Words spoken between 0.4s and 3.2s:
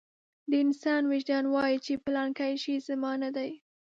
د انسان وجدان وايي چې پلانکی شی زما